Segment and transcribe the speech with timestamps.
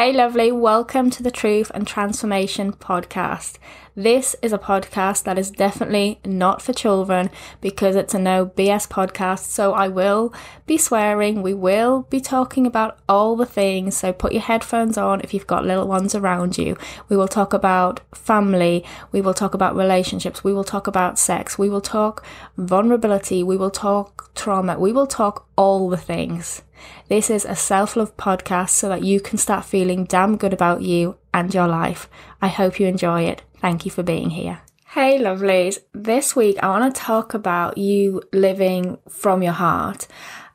[0.00, 3.58] Hey, lovely, welcome to the Truth and Transformation podcast.
[3.94, 7.28] This is a podcast that is definitely not for children
[7.60, 9.40] because it's a no BS podcast.
[9.40, 10.32] So I will
[10.64, 13.94] be swearing, we will be talking about all the things.
[13.94, 16.78] So put your headphones on if you've got little ones around you.
[17.10, 18.82] We will talk about family,
[19.12, 22.24] we will talk about relationships, we will talk about sex, we will talk
[22.56, 26.62] vulnerability, we will talk trauma, we will talk all the things.
[27.08, 30.82] This is a self love podcast so that you can start feeling damn good about
[30.82, 32.08] you and your life.
[32.40, 33.42] I hope you enjoy it.
[33.58, 34.62] Thank you for being here.
[34.88, 35.78] Hey, lovelies.
[35.92, 40.08] This week I want to talk about you living from your heart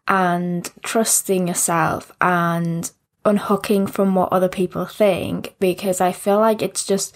[0.07, 2.91] and trusting yourself and
[3.23, 7.15] unhooking from what other people think because I feel like it's just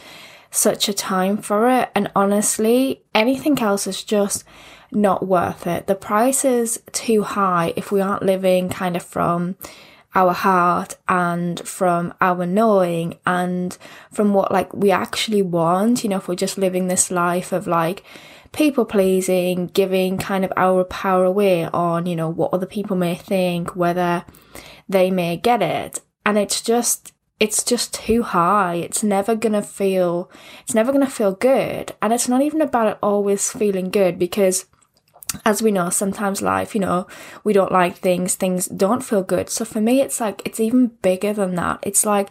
[0.52, 1.90] such a time for it.
[1.94, 4.44] And honestly, anything else is just
[4.92, 5.88] not worth it.
[5.88, 9.56] The price is too high if we aren't living kind of from
[10.16, 13.78] our heart and from our knowing and
[14.12, 17.68] from what like we actually want, you know, if we're just living this life of
[17.68, 18.04] like
[18.52, 23.16] people pleasing, giving kind of our power away on, you know, what other people may
[23.16, 24.26] think, whether
[24.88, 26.02] they may get it.
[26.26, 28.76] And it's just it's just too high.
[28.76, 30.30] It's never gonna feel
[30.62, 31.94] it's never gonna feel good.
[32.02, 34.66] And it's not even about it always feeling good because
[35.46, 37.08] as we know, sometimes life, you know,
[37.44, 39.50] we don't like things, things don't feel good.
[39.50, 41.80] So for me, it's like, it's even bigger than that.
[41.84, 42.30] It's like,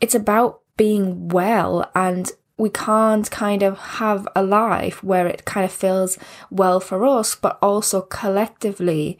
[0.00, 5.64] it's about being well and we can't kind of have a life where it kind
[5.64, 6.18] of feels
[6.50, 9.16] well for us, but also collectively,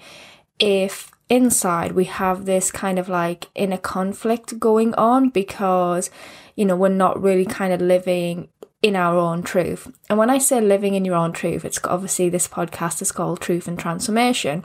[0.59, 6.11] if inside we have this kind of like inner conflict going on because,
[6.57, 8.49] you know, we're not really kind of living
[8.83, 9.93] in our own truth.
[10.09, 13.41] And when I say living in your own truth, it's obviously this podcast is called
[13.41, 14.65] Truth and Transformation.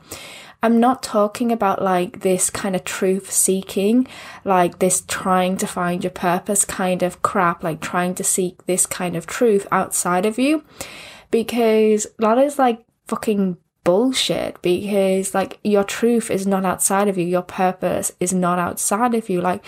[0.61, 4.08] I'm not talking about like this kind of truth seeking,
[4.45, 8.86] like this trying to find your purpose kind of crap, like trying to seek this
[8.86, 10.64] kind of truth outside of you.
[11.31, 17.25] Because that is like fucking bullshit because like your truth is not outside of you
[17.25, 19.62] your purpose is not outside of you like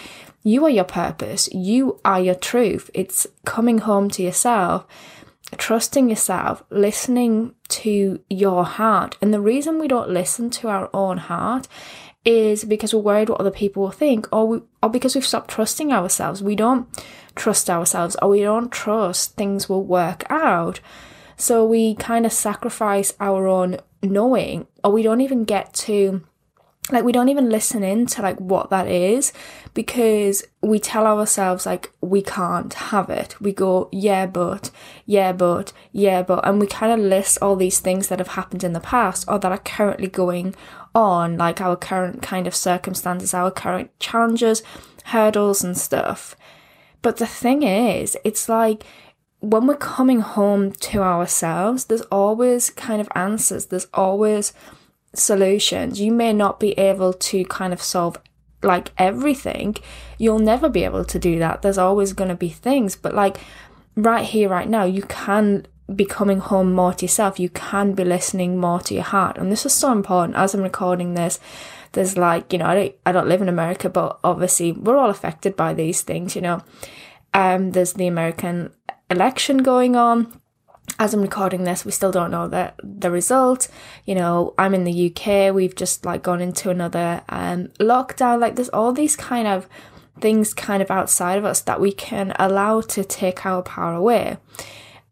[0.45, 1.49] you are your purpose.
[1.51, 2.91] You are your truth.
[2.93, 4.85] It's coming home to yourself,
[5.57, 9.17] trusting yourself, listening to your heart.
[9.23, 11.67] And the reason we don't listen to our own heart
[12.23, 15.49] is because we're worried what other people will think, or, we, or because we've stopped
[15.49, 16.43] trusting ourselves.
[16.43, 16.87] We don't
[17.35, 20.79] trust ourselves, or we don't trust things will work out.
[21.37, 26.23] So we kind of sacrifice our own knowing, or we don't even get to
[26.91, 29.33] like we don't even listen in to like what that is
[29.73, 33.39] because we tell ourselves like we can't have it.
[33.41, 34.69] We go yeah but
[35.05, 38.63] yeah but yeah but and we kind of list all these things that have happened
[38.63, 40.53] in the past or that are currently going
[40.93, 44.61] on like our current kind of circumstances our current challenges
[45.05, 46.35] hurdles and stuff.
[47.01, 48.83] But the thing is it's like
[49.39, 53.67] when we're coming home to ourselves there's always kind of answers.
[53.67, 54.53] There's always
[55.17, 55.99] solutions.
[55.99, 58.17] You may not be able to kind of solve
[58.63, 59.75] like everything.
[60.17, 61.61] You'll never be able to do that.
[61.61, 63.37] There's always going to be things, but like
[63.95, 67.39] right here, right now, you can be coming home more to yourself.
[67.39, 69.37] You can be listening more to your heart.
[69.37, 71.39] And this is so important as I'm recording this.
[71.91, 75.09] There's like, you know, I don't, I don't live in America, but obviously we're all
[75.09, 76.63] affected by these things, you know.
[77.33, 78.71] Um, there's the American
[79.09, 80.41] election going on
[80.97, 83.67] as I'm recording this, we still don't know the the result.
[84.05, 85.53] You know, I'm in the UK.
[85.53, 88.39] We've just like gone into another um, lockdown.
[88.39, 89.67] Like, there's all these kind of
[90.19, 94.37] things kind of outside of us that we can allow to take our power away.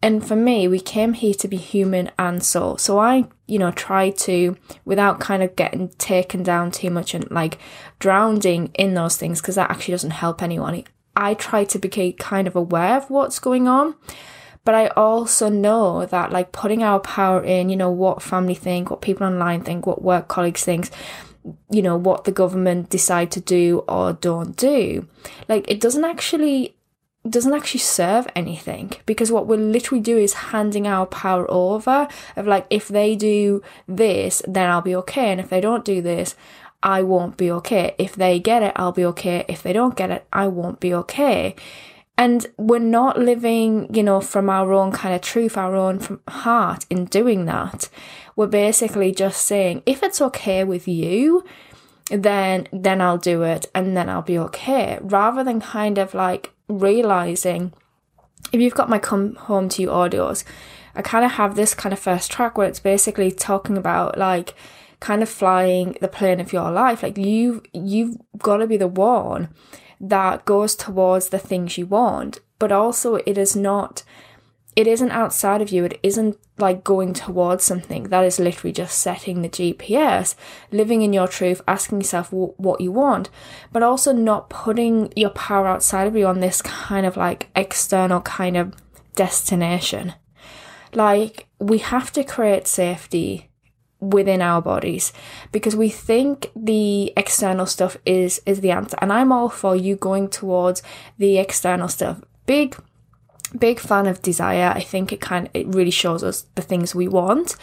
[0.02, 2.78] And for me, we came here to be human and soul.
[2.78, 7.30] So I, you know, try to, without kind of getting taken down too much and
[7.32, 7.58] like
[8.00, 10.84] drowning in those things, because that actually doesn't help anyone.
[11.16, 13.96] I try to be kind of aware of what's going on
[14.66, 18.90] but I also know that like putting our power in, you know, what family think,
[18.90, 20.90] what people online think, what work colleagues think,
[21.70, 25.08] you know, what the government decide to do or don't do,
[25.50, 26.76] like it doesn't actually
[27.30, 28.92] doesn't actually serve anything.
[29.06, 33.62] Because what we'll literally do is handing our power over of like if they do
[33.88, 35.32] this then I'll be okay.
[35.32, 36.36] And if they don't do this
[36.82, 37.96] I won't be okay.
[37.98, 39.44] If they get it I'll be okay.
[39.50, 41.56] If they don't get it I won't be okay
[42.18, 46.86] and we're not living, you know, from our own kind of truth, our own heart
[46.90, 47.90] in doing that.
[48.36, 51.44] We're basically just saying, if it's okay with you,
[52.10, 55.00] then then I'll do it and then I'll be okay.
[55.02, 57.74] Rather than kind of like realizing
[58.52, 60.44] if you've got my come home to you audios,
[60.96, 64.54] I kind of have this kind of first track where it's basically talking about like
[65.00, 67.02] kind of flying the plane of your life.
[67.02, 69.50] Like you you've got to be the one
[70.00, 74.04] that goes towards the things you want, but also it is not
[74.76, 75.86] it isn't outside of you.
[75.86, 78.04] It isn't like going towards something.
[78.06, 80.36] That is literally just setting the GPS,
[80.72, 83.30] living in your truth, asking yourself w- what you want,
[83.72, 88.22] but also not putting your power outside of you on this kind of like external
[88.22, 88.74] kind of
[89.16, 90.14] destination.
[90.94, 93.50] Like, we have to create safety
[94.04, 95.14] within our bodies
[95.52, 99.96] because we think the external stuff is is the answer and i'm all for you
[99.96, 100.82] going towards
[101.18, 102.76] the external stuff big
[103.58, 104.74] big fan of desire.
[104.76, 107.56] I think it kind of, it really shows us the things we want.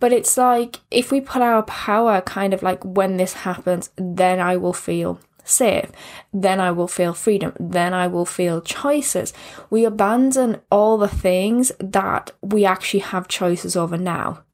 [0.00, 4.38] But it's like if we put our power kind of like when this happens, then
[4.38, 5.90] I will feel safe.
[6.32, 7.52] Then I will feel freedom.
[7.58, 9.32] Then I will feel choices.
[9.70, 14.44] We abandon all the things that we actually have choices over now.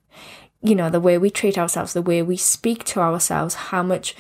[0.64, 4.16] You know, the way we treat ourselves, the way we speak to ourselves, how much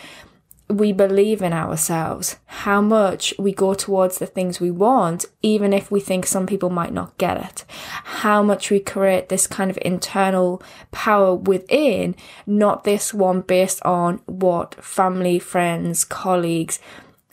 [0.68, 5.90] we believe in ourselves, how much we go towards the things we want, even if
[5.90, 7.64] we think some people might not get it,
[8.04, 12.14] how much we create this kind of internal power within,
[12.46, 16.78] not this one based on what family, friends, colleagues,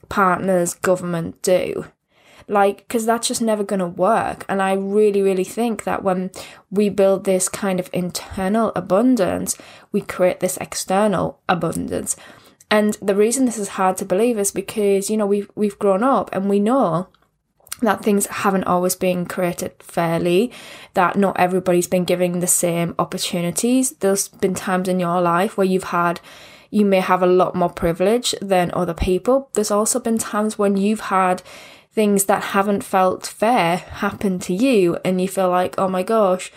[0.10, 1.86] partners, government do.
[2.48, 4.46] Like, because that's just never going to work.
[4.50, 6.32] And I really, really think that when
[6.70, 9.58] we build this kind of internal abundance,
[9.92, 12.16] we create this external abundance.
[12.70, 16.04] And the reason this is hard to believe is because, you know, we've, we've grown
[16.04, 17.08] up and we know
[17.82, 20.52] that things haven't always been created fairly,
[20.94, 23.92] that not everybody's been given the same opportunities.
[23.92, 26.22] There's been times in your life where you've had,
[26.70, 29.50] you may have a lot more privilege than other people.
[29.54, 31.42] There's also been times when you've had
[31.94, 36.52] things that haven't felt fair happen to you and you feel like, oh my gosh,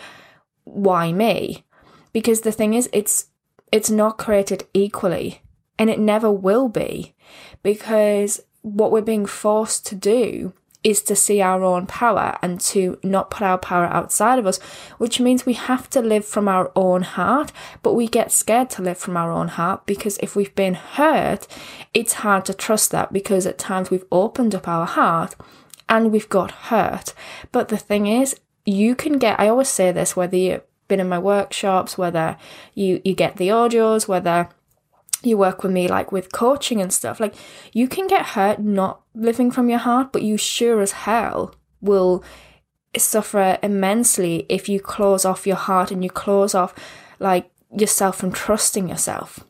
[0.64, 1.64] why me?
[2.12, 3.26] Because the thing is, it's,
[3.72, 5.42] it's not created equally.
[5.76, 7.14] And it never will be
[7.64, 10.52] because what we're being forced to do
[10.84, 14.58] is to see our own power and to not put our power outside of us,
[14.98, 17.50] which means we have to live from our own heart,
[17.82, 21.48] but we get scared to live from our own heart because if we've been hurt,
[21.94, 25.34] it's hard to trust that because at times we've opened up our heart
[25.88, 27.14] and we've got hurt.
[27.50, 31.08] But the thing is, you can get, I always say this, whether you've been in
[31.08, 32.36] my workshops, whether
[32.74, 34.48] you, you get the audios, whether
[35.26, 37.34] you work with me like with coaching and stuff like
[37.72, 42.24] you can get hurt not living from your heart but you sure as hell will
[42.98, 46.74] suffer immensely if you close off your heart and you close off
[47.18, 49.40] like yourself from trusting yourself.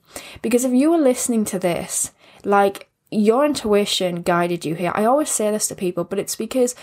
[0.43, 2.13] Because if you were listening to this
[2.45, 4.93] like your intuition guided you here.
[4.95, 6.75] I always say this to people but it's because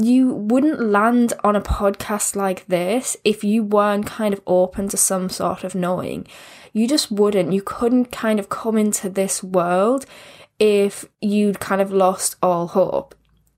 [0.00, 4.96] you wouldn't land on a podcast like this if you weren't kind of open to
[4.96, 6.26] some sort of knowing
[6.72, 7.52] you just wouldn't.
[7.52, 10.06] You couldn't kind of come into this world
[10.58, 13.14] if you'd kind of lost all hope.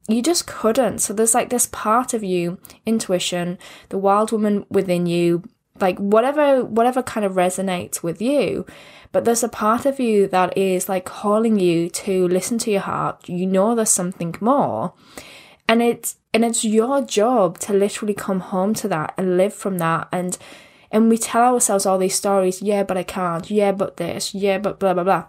[0.08, 0.98] You just couldn't.
[1.00, 3.58] So there's like this part of you, intuition,
[3.90, 5.44] the wild woman within you,
[5.80, 8.66] like whatever whatever kind of resonates with you.
[9.12, 12.80] But there's a part of you that is like calling you to listen to your
[12.80, 13.28] heart.
[13.28, 14.94] You know there's something more.
[15.70, 19.78] And it's and it's your job to literally come home to that and live from
[19.78, 20.36] that and
[20.90, 24.58] and we tell ourselves all these stories, yeah, but I can't, yeah, but this, yeah,
[24.58, 25.26] but blah, blah, blah.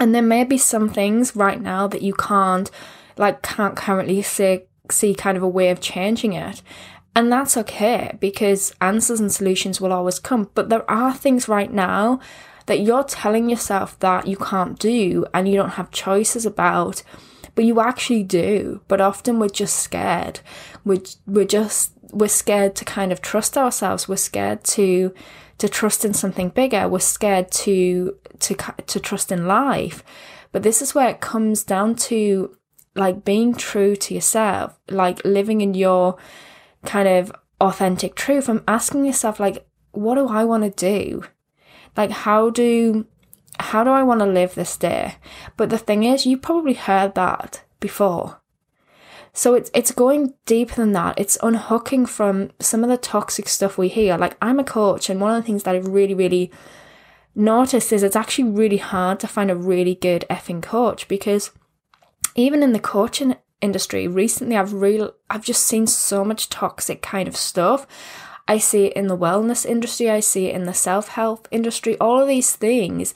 [0.00, 2.70] And there may be some things right now that you can't,
[3.16, 6.62] like, can't currently see, see kind of a way of changing it.
[7.14, 10.50] And that's okay because answers and solutions will always come.
[10.54, 12.18] But there are things right now
[12.66, 17.02] that you're telling yourself that you can't do and you don't have choices about,
[17.54, 18.80] but you actually do.
[18.88, 20.40] But often we're just scared.
[20.84, 24.08] We're, we're just we're scared to kind of trust ourselves.
[24.08, 25.14] We're scared to
[25.58, 26.88] to trust in something bigger.
[26.88, 28.54] We're scared to to
[28.86, 30.02] to trust in life.
[30.52, 32.56] But this is where it comes down to
[32.94, 36.16] like being true to yourself, like living in your
[36.84, 38.48] kind of authentic truth.
[38.48, 41.24] I'm asking yourself like what do I want to do?
[41.96, 43.06] Like how do
[43.60, 45.16] how do I want to live this day?
[45.56, 48.40] But the thing is, you probably heard that before.
[49.32, 51.18] So it's it's going deeper than that.
[51.18, 54.16] It's unhooking from some of the toxic stuff we hear.
[54.16, 56.50] Like I'm a coach, and one of the things that I've really, really
[57.34, 61.52] noticed is it's actually really hard to find a really good effing coach because
[62.34, 67.28] even in the coaching industry recently I've real I've just seen so much toxic kind
[67.28, 67.86] of stuff.
[68.48, 72.20] I see it in the wellness industry, I see it in the self-help industry, all
[72.20, 73.14] of these things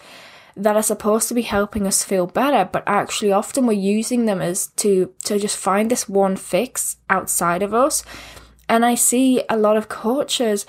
[0.56, 4.40] that are supposed to be helping us feel better, but actually often we're using them
[4.40, 8.04] as to to just find this one fix outside of us.
[8.68, 10.64] And I see a lot of coaches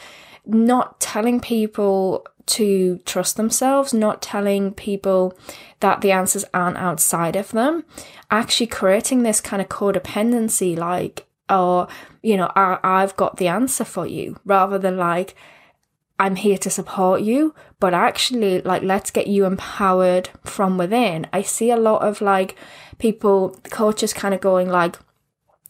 [0.46, 5.38] not telling people to trust themselves, not telling people
[5.80, 7.84] that the answers aren't outside of them,
[8.30, 11.88] actually creating this kind of codependency, like, or,
[12.22, 15.36] you know, I, I've got the answer for you, rather than like,
[16.17, 21.27] I'm here to support you, but actually, like, let's get you empowered from within.
[21.34, 22.55] I see a lot of like
[23.00, 24.98] people, coaches kind of going like,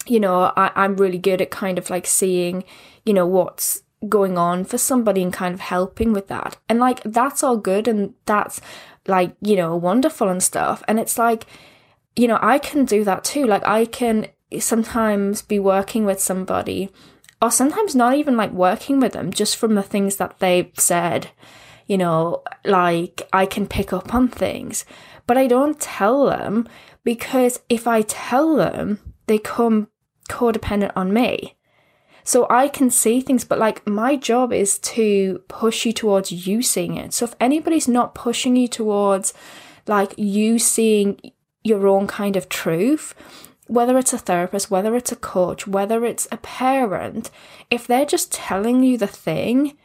[0.05, 2.63] you know, I, I'm really good at kind of like seeing,
[3.05, 6.57] you know, what's going on for somebody and kind of helping with that.
[6.69, 8.61] And like, that's all good and that's
[9.07, 10.83] like, you know, wonderful and stuff.
[10.87, 11.45] And it's like,
[12.15, 13.45] you know, I can do that too.
[13.45, 14.27] Like, I can
[14.59, 16.91] sometimes be working with somebody
[17.42, 21.32] or sometimes not even like working with them just from the things that they've said.
[21.88, 24.86] You know, like I can pick up on things,
[25.27, 26.68] but I don't tell them
[27.04, 29.89] because if I tell them, they come
[30.30, 31.56] codependent on me.
[32.24, 36.63] So I can see things, but like my job is to push you towards you
[36.63, 37.13] seeing it.
[37.13, 39.34] So if anybody's not pushing you towards
[39.86, 41.20] like you seeing
[41.63, 43.13] your own kind of truth,
[43.67, 47.31] whether it's a therapist, whether it's a coach, whether it's a parent,
[47.69, 49.75] if they're just telling you the thing,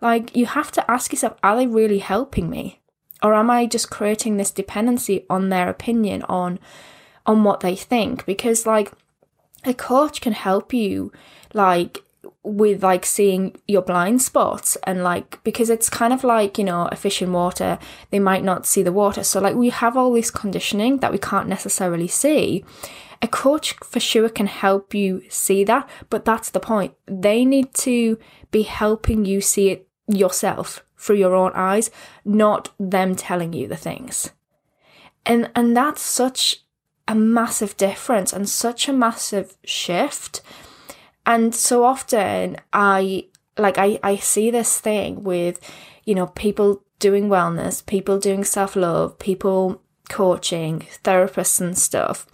[0.00, 2.80] like you have to ask yourself, are they really helping me?
[3.22, 6.58] Or am I just creating this dependency on their opinion, on
[7.24, 8.24] on what they think?
[8.26, 8.92] Because like
[9.64, 11.12] a coach can help you
[11.52, 12.02] like
[12.42, 16.88] with like seeing your blind spots and like because it's kind of like you know
[16.92, 17.78] a fish in water
[18.10, 21.18] they might not see the water so like we have all this conditioning that we
[21.18, 22.64] can't necessarily see
[23.22, 26.94] a coach for sure can help you see that, but that's the point.
[27.06, 28.18] They need to
[28.50, 31.90] be helping you see it yourself through your own eyes,
[32.24, 34.32] not them telling you the things.
[35.24, 36.64] And and that's such
[37.08, 40.42] a massive difference and such a massive shift.
[41.24, 43.26] And so often I
[43.58, 45.58] like I, I see this thing with,
[46.04, 52.26] you know, people doing wellness, people doing self love, people coaching, therapists and stuff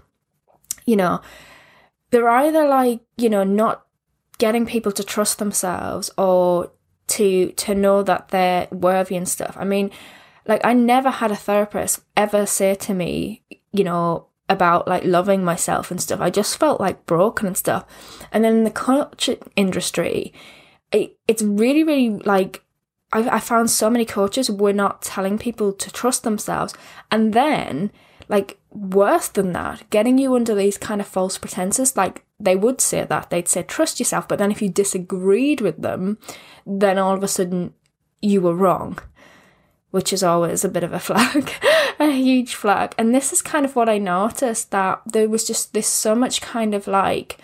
[0.86, 1.20] you know,
[2.10, 3.86] they're either like, you know, not
[4.38, 6.72] getting people to trust themselves or
[7.06, 9.56] to to know that they're worthy and stuff.
[9.58, 9.90] I mean,
[10.46, 15.44] like I never had a therapist ever say to me, you know, about like loving
[15.44, 16.20] myself and stuff.
[16.20, 17.84] I just felt like broken and stuff.
[18.32, 20.32] And then in the coaching industry,
[20.90, 22.62] it, it's really, really like
[23.12, 26.74] I, I found so many coaches were not telling people to trust themselves.
[27.10, 27.92] And then
[28.28, 32.80] like worse than that, getting you under these kind of false pretenses, like they would
[32.80, 36.18] say that, they'd say, trust yourself, but then if you disagreed with them,
[36.66, 37.74] then all of a sudden
[38.20, 38.98] you were wrong,
[39.90, 41.52] which is always a bit of a flag,
[41.98, 42.94] a huge flag.
[42.98, 46.40] And this is kind of what I noticed that there was just this so much
[46.40, 47.38] kind of like,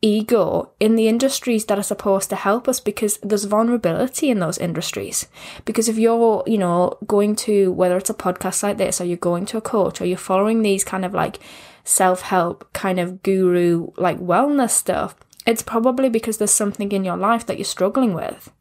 [0.00, 4.58] ego in the industries that are supposed to help us because there's vulnerability in those
[4.58, 5.26] industries.
[5.64, 9.16] Because if you're, you know, going to whether it's a podcast like this or you're
[9.16, 11.38] going to a coach or you're following these kind of like
[11.84, 17.16] self help kind of guru like wellness stuff, it's probably because there's something in your
[17.16, 18.52] life that you're struggling with.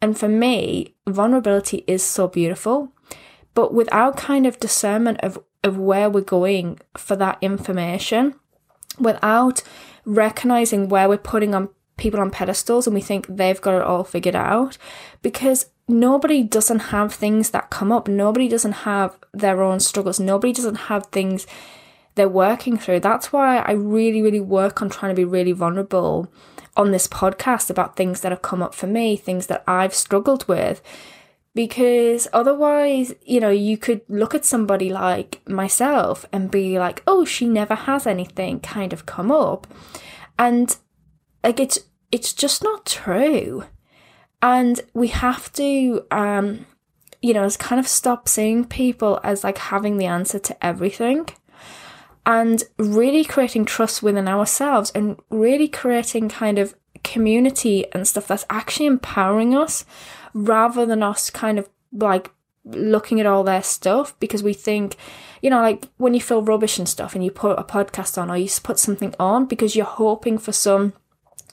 [0.00, 2.92] And for me, vulnerability is so beautiful.
[3.54, 8.34] But without kind of discernment of, of where we're going for that information,
[8.98, 9.62] without
[10.06, 14.04] recognizing where we're putting on people on pedestals and we think they've got it all
[14.04, 14.78] figured out
[15.22, 18.08] because nobody doesn't have things that come up.
[18.08, 20.18] Nobody doesn't have their own struggles.
[20.18, 21.46] Nobody doesn't have things
[22.14, 23.00] they're working through.
[23.00, 26.32] That's why i really really work on trying to be really vulnerable
[26.76, 30.46] on this podcast about things that have come up for me things that i've struggled
[30.46, 30.82] with
[31.56, 37.24] because otherwise, you know, you could look at somebody like myself and be like, oh,
[37.24, 39.66] she never has anything kind of come up.
[40.38, 40.76] And
[41.42, 41.78] like it's
[42.12, 43.64] it's just not true.
[44.42, 46.66] And we have to um
[47.22, 51.26] you know, kind of stop seeing people as like having the answer to everything
[52.26, 56.74] and really creating trust within ourselves and really creating kind of
[57.06, 59.84] community and stuff that's actually empowering us
[60.34, 62.30] rather than us kind of like
[62.64, 64.18] looking at all their stuff.
[64.18, 64.96] Because we think,
[65.40, 68.30] you know, like when you feel rubbish and stuff and you put a podcast on
[68.30, 70.92] or you put something on because you're hoping for some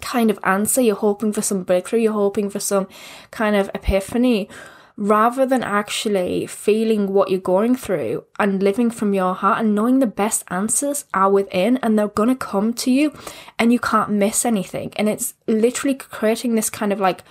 [0.02, 2.88] kind of answer, you're hoping for some breakthrough, you're hoping for some
[3.32, 4.50] kind of epiphany
[4.96, 10.00] rather than actually feeling what you're going through and living from your heart and knowing
[10.00, 13.12] the best answers are within and they're going to come to you
[13.58, 14.92] and you can't miss anything.
[14.96, 17.24] And it's literally creating this kind of like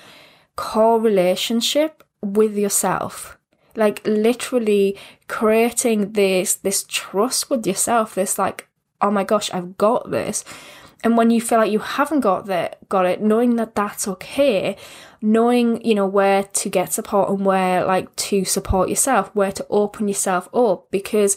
[0.56, 3.38] core relationship with yourself
[3.76, 4.96] like literally
[5.28, 8.68] creating this this trust with yourself this like
[9.00, 10.44] oh my gosh i've got this
[11.04, 14.76] and when you feel like you haven't got that got it knowing that that's okay
[15.20, 19.66] knowing you know where to get support and where like to support yourself where to
[19.70, 21.36] open yourself up because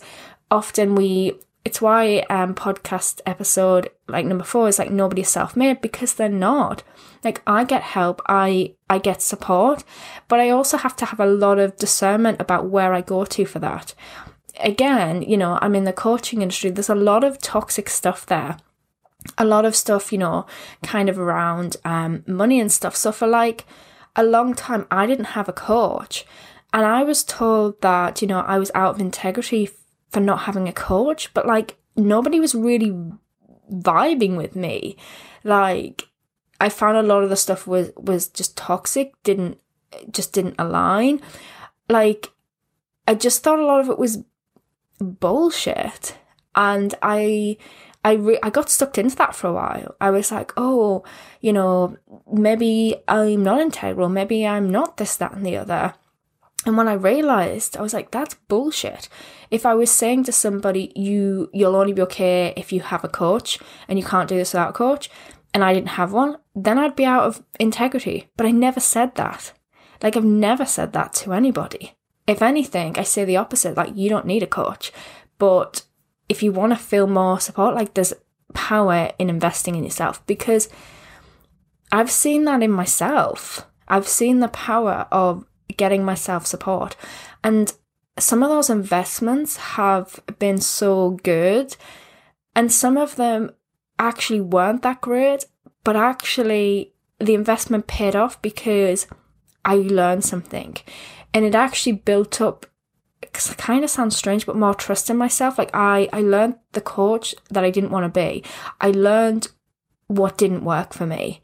[0.52, 1.34] often we
[1.66, 6.84] it's why um podcast episode like number four is like nobody's self-made because they're not.
[7.24, 9.84] Like i get help i i get support
[10.28, 13.46] but i also have to have a lot of discernment about where i go to
[13.46, 13.96] for that.
[14.60, 18.58] Again you know i'm in the coaching industry there's a lot of toxic stuff there
[19.38, 20.46] a lot of stuff, you know,
[20.84, 22.96] kind of around um, money and stuff.
[22.96, 23.66] So for like
[24.16, 26.26] a long time, I didn't have a coach.
[26.74, 29.70] And I was told that, you know, I was out of integrity
[30.10, 32.92] for not having a coach, but like nobody was really
[33.72, 34.98] vibing with me.
[35.44, 36.04] Like
[36.60, 39.58] I found a lot of the stuff was was just toxic, didn't
[40.12, 41.22] just didn't align.
[41.90, 42.32] Like
[43.08, 44.24] I just thought a lot of it was
[45.00, 46.16] bullshit.
[46.56, 47.58] And I
[48.06, 49.96] I re- I got sucked into that for a while.
[50.00, 51.04] I was like, oh,
[51.42, 51.98] you know,
[52.32, 55.96] maybe I'm not integral, maybe I'm not this, that, and the other.
[56.68, 59.10] And when I realized, I was like, that's bullshit.
[59.50, 63.10] If I was saying to somebody, you you'll only be okay if you have a
[63.10, 63.58] coach
[63.88, 65.10] and you can't do this without a coach,
[65.52, 68.30] and I didn't have one, then I'd be out of integrity.
[68.38, 69.52] But I never said that.
[70.04, 71.94] Like I've never said that to anybody.
[72.28, 74.92] If anything, I say the opposite, like you don't need a coach.
[75.40, 75.82] But
[76.30, 78.14] if you want to feel more support, like there's
[78.54, 80.70] power in investing in yourself because
[81.92, 83.68] I've seen that in myself.
[83.88, 85.46] I've seen the power of
[85.78, 86.96] getting myself support.
[87.44, 87.74] And
[88.18, 91.76] some of those investments have been so good,
[92.56, 93.52] and some of them
[94.00, 95.46] actually weren't that great,
[95.84, 99.08] but actually the investment paid off because
[99.64, 100.78] I learned something
[101.34, 102.66] and it actually built up
[103.58, 105.58] kind of sounds strange, but more trust in myself.
[105.58, 108.44] Like I, I learned the coach that I didn't want to be.
[108.82, 109.50] I learned
[110.08, 111.42] what didn't work for me.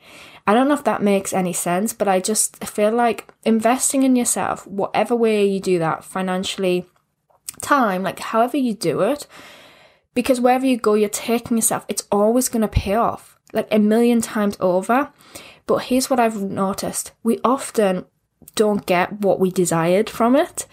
[0.48, 4.16] I don't know if that makes any sense, but I just feel like investing in
[4.16, 6.86] yourself, whatever way you do that, financially,
[7.62, 9.28] time, like however you do it,
[10.14, 13.80] because wherever you go, you're taking yourself, it's always going to pay off like a
[13.80, 15.12] million times over.
[15.68, 18.06] But here's what I've noticed we often
[18.56, 20.66] don't get what we desired from it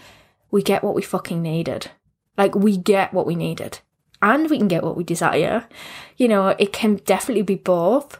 [0.51, 1.91] we get what we fucking needed.
[2.37, 3.79] Like, we get what we needed.
[4.21, 5.67] And we can get what we desire.
[6.17, 8.19] You know, it can definitely be both.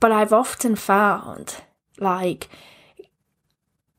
[0.00, 1.56] But I've often found,
[1.98, 2.48] like,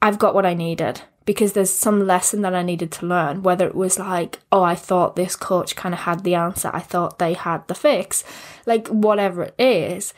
[0.01, 3.43] I've got what I needed because there's some lesson that I needed to learn.
[3.43, 6.81] Whether it was like, oh, I thought this coach kind of had the answer, I
[6.81, 8.23] thought they had the fix,
[8.65, 10.13] like, whatever it is.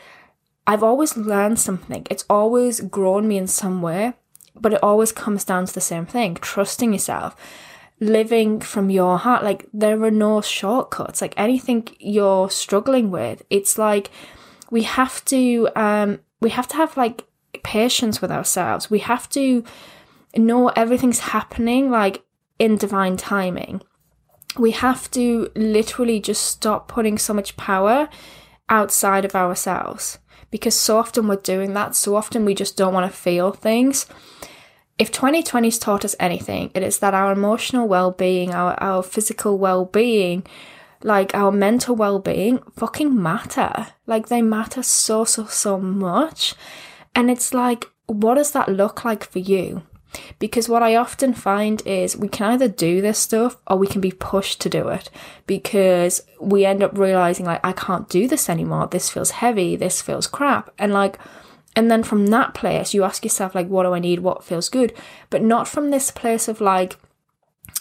[0.66, 2.04] I've always learned something.
[2.10, 4.14] It's always grown me in some way
[4.60, 7.36] but it always comes down to the same thing trusting yourself
[8.00, 9.42] living from your heart.
[9.42, 11.22] Like there are no shortcuts.
[11.22, 14.10] Like anything you're struggling with it's like
[14.70, 17.24] we have to um we have to have like
[17.62, 18.90] patience with ourselves.
[18.90, 19.64] We have to
[20.36, 22.22] know everything's happening like
[22.58, 23.82] in divine timing.
[24.58, 28.08] We have to literally just stop putting so much power
[28.68, 30.18] outside of ourselves
[30.50, 31.94] because so often we're doing that.
[31.94, 34.06] So often we just don't want to feel things.
[34.98, 39.58] If 2020's taught us anything, it is that our emotional well being, our, our physical
[39.58, 40.46] well being,
[41.02, 43.88] like our mental well being fucking matter.
[44.06, 46.54] Like they matter so, so, so much.
[47.14, 49.82] And it's like, what does that look like for you?
[50.38, 54.00] Because what I often find is we can either do this stuff or we can
[54.00, 55.10] be pushed to do it
[55.46, 58.88] because we end up realizing, like, I can't do this anymore.
[58.88, 59.76] This feels heavy.
[59.76, 60.70] This feels crap.
[60.78, 61.18] And, like,
[61.74, 64.20] and then from that place, you ask yourself, like, what do I need?
[64.20, 64.94] What feels good?
[65.30, 66.96] But not from this place of, like,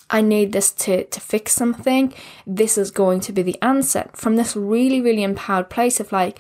[0.10, 2.14] I need this to, to fix something.
[2.46, 4.10] This is going to be the answer.
[4.14, 6.40] From this really, really empowered place of, like,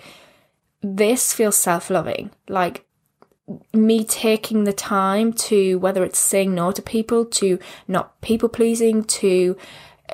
[0.81, 2.31] this feels self loving.
[2.47, 2.84] Like,
[3.73, 9.03] me taking the time to whether it's saying no to people to not people pleasing
[9.03, 9.55] to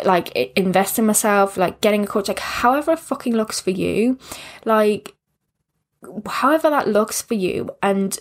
[0.04, 4.20] like invest in myself like getting a coach like however it fucking looks for you
[4.66, 5.16] like
[6.26, 8.20] however that looks for you and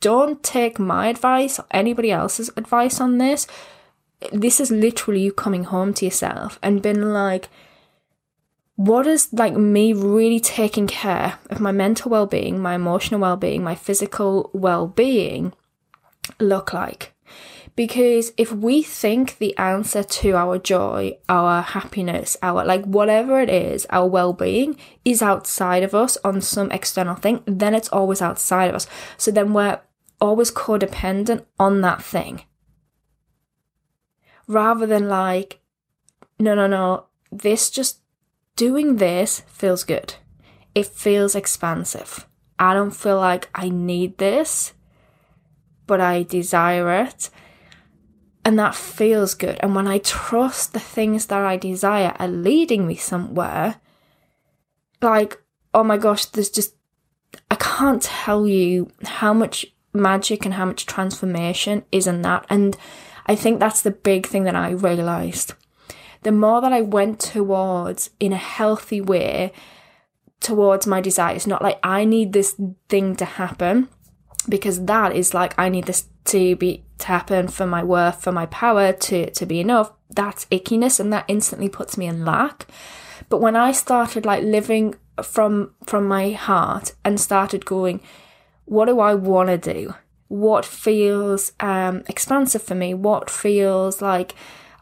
[0.00, 3.46] don't take my advice or anybody else's advice on this.
[4.32, 7.48] This is literally you coming home to yourself and being like
[8.80, 13.74] what is like me really taking care of my mental well-being my emotional well-being my
[13.74, 15.52] physical well-being
[16.38, 17.12] look like?
[17.76, 23.50] Because if we think the answer to our joy our happiness our like whatever it
[23.50, 28.70] is our well-being is outside of us on some external thing then it's always outside
[28.70, 28.86] of us.
[29.18, 29.78] So then we're
[30.22, 32.44] always codependent on that thing.
[34.46, 35.60] Rather than like
[36.38, 37.98] no no no this just
[38.56, 40.14] doing this feels good.
[40.74, 42.26] it feels expansive.
[42.58, 44.74] I don't feel like I need this,
[45.86, 47.30] but I desire it.
[48.44, 49.58] And that feels good.
[49.60, 53.76] And when I trust the things that I desire are leading me somewhere,
[55.02, 55.42] like,
[55.74, 56.74] oh my gosh, there's just,
[57.50, 62.46] I can't tell you how much magic and how much transformation is in that.
[62.48, 62.76] And
[63.26, 65.54] I think that's the big thing that I realized.
[66.22, 69.52] The more that I went towards in a healthy way,
[70.40, 73.88] towards my desires, not like I need this thing to happen,
[74.48, 78.32] because that is like I need this to be to happen for my worth, for
[78.32, 79.92] my power to to be enough.
[80.10, 82.66] That's ickiness, and that instantly puts me in lack.
[83.28, 88.00] But when I started like living from from my heart and started going,
[88.64, 89.94] what do I want to do?
[90.28, 92.94] What feels um, expansive for me?
[92.94, 94.34] What feels like,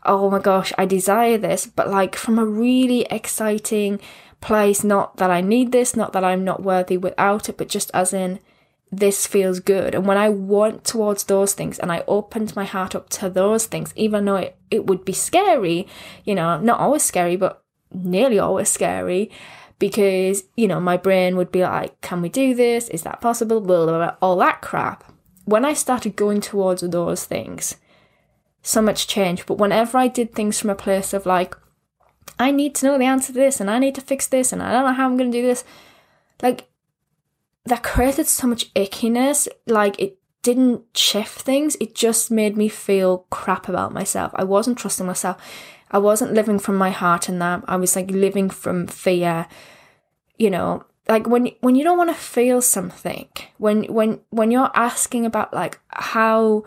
[0.09, 4.01] oh my gosh, I desire this, but like from a really exciting
[4.41, 4.85] place.
[4.85, 8.13] Not that I need this, not that I'm not worthy without it, but just as
[8.13, 8.41] in
[8.91, 9.95] this feels good.
[9.95, 13.67] And when I went towards those things and I opened my heart up to those
[13.67, 15.87] things, even though it, it would be scary,
[16.25, 19.31] you know, not always scary, but nearly always scary,
[19.79, 22.89] because, you know, my brain would be like, can we do this?
[22.89, 23.61] Is that possible?
[23.61, 25.05] Blah, blah, blah, all that crap.
[25.45, 27.77] When I started going towards those things,
[28.63, 29.47] so much change.
[29.47, 31.57] But whenever I did things from a place of like,
[32.39, 34.63] I need to know the answer to this and I need to fix this and
[34.63, 35.65] I don't know how I'm going to do this,
[36.43, 36.69] like,
[37.65, 39.49] that created so much ickiness.
[39.67, 44.33] Like, it didn't shift things, it just made me feel crap about myself.
[44.35, 45.37] I wasn't trusting myself.
[45.91, 47.65] I wasn't living from my heart in that.
[47.67, 49.47] I was like living from fear.
[50.37, 54.71] You know, like when when you don't want to feel something, when when when you're
[54.75, 56.65] asking about like how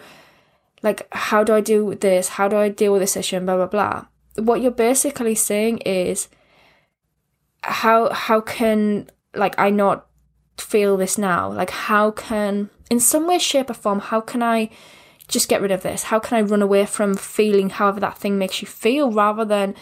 [0.84, 2.30] like how do I do with this?
[2.30, 4.06] How do I deal with this issue and blah blah blah.
[4.36, 6.28] What you're basically saying is
[7.63, 10.08] how how can like I not
[10.58, 11.52] feel this now?
[11.52, 14.70] Like how can in some way, shape or form, how can I
[15.30, 16.04] just get rid of this?
[16.04, 19.76] How can I run away from feeling however that thing makes you feel rather than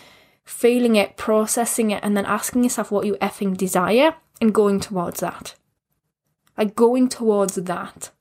[0.46, 5.22] feeling it, processing it, and then asking yourself what you effing desire and going towards
[5.22, 5.56] that?
[6.56, 8.12] Like going towards that.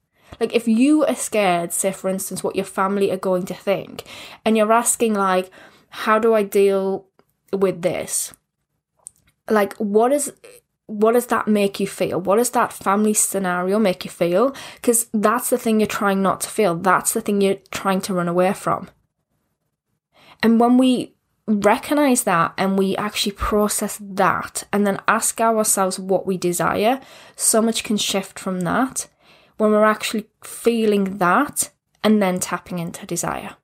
[0.41, 4.05] Like if you are scared, say for instance, what your family are going to think,
[4.45, 5.51] and you're asking like,
[5.91, 7.07] how do I deal
[7.53, 8.33] with this?
[9.49, 10.33] Like what is
[10.87, 12.19] what does that make you feel?
[12.19, 14.55] What does that family scenario make you feel?
[14.77, 16.75] Because that's the thing you're trying not to feel.
[16.77, 18.89] That's the thing you're trying to run away from.
[20.43, 21.15] And when we
[21.47, 27.01] recognize that and we actually process that and then ask ourselves what we desire,
[27.37, 29.09] so much can shift from that
[29.59, 31.71] when we're actually feeling that
[32.03, 33.57] and then tapping into desire.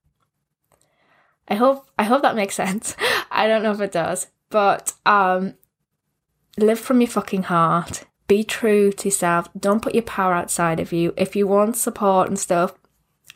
[1.49, 2.97] I hope I hope that makes sense.
[3.31, 5.55] I don't know if it does, but um
[6.59, 8.05] live from your fucking heart.
[8.27, 9.49] Be true to yourself.
[9.59, 11.13] Don't put your power outside of you.
[11.17, 12.75] If you want support and stuff,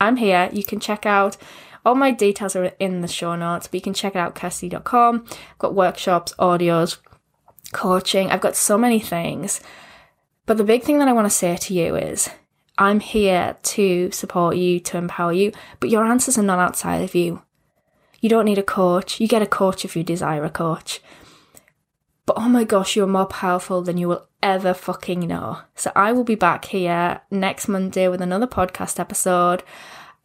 [0.01, 0.49] I'm here.
[0.51, 1.37] You can check out
[1.85, 5.25] all my details are in the show notes, but you can check it out kirsty.com.
[5.27, 6.97] I've got workshops, audios,
[7.71, 8.29] coaching.
[8.29, 9.61] I've got so many things.
[10.45, 12.29] But the big thing that I want to say to you is
[12.79, 17.13] I'm here to support you, to empower you, but your answers are not outside of
[17.13, 17.43] you.
[18.21, 19.19] You don't need a coach.
[19.19, 21.01] You get a coach if you desire a coach.
[22.25, 25.59] But oh my gosh, you're more powerful than you will ever fucking know.
[25.75, 29.61] So I will be back here next Monday with another podcast episode.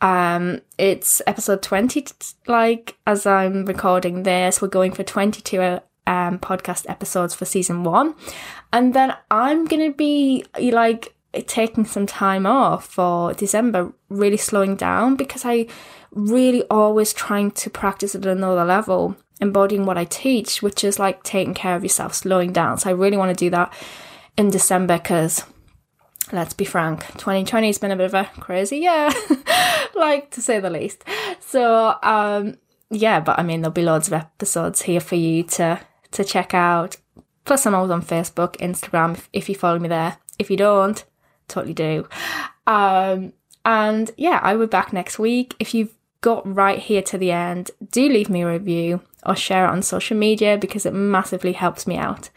[0.01, 2.07] Um, it's episode 20,
[2.47, 8.15] like as I'm recording this, we're going for 22 um, podcast episodes for season one.
[8.73, 14.77] And then I'm going to be like taking some time off for December, really slowing
[14.77, 15.67] down because I
[16.11, 21.23] really always trying to practice at another level embodying what I teach, which is like
[21.23, 22.79] taking care of yourself, slowing down.
[22.79, 23.73] So I really want to do that
[24.37, 25.45] in December because
[26.33, 29.11] let's be frank, 2020 has been a bit of a crazy year,
[29.95, 31.05] like to say the least.
[31.41, 32.57] So um
[32.91, 35.81] yeah, but I mean there'll be loads of episodes here for you to
[36.13, 36.97] to check out.
[37.45, 40.17] Plus I'm always on Facebook, Instagram if, if you follow me there.
[40.39, 41.05] If you don't,
[41.49, 42.07] totally do.
[42.67, 43.33] Um
[43.65, 45.55] and yeah, I will be back next week.
[45.59, 49.67] If you've got right here to the end, do leave me a review or share
[49.67, 52.31] it on social media because it massively helps me out.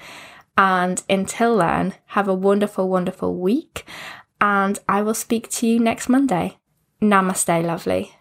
[0.57, 3.85] And until then, have a wonderful, wonderful week.
[4.41, 6.57] And I will speak to you next Monday.
[7.01, 8.16] Namaste, lovely.